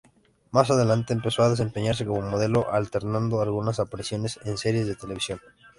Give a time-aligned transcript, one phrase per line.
[0.49, 5.39] Más adelante empezó a desempeñarse como modelo, alternando algunas apariciones en series de televisión.